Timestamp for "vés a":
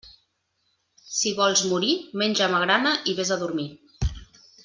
3.21-3.39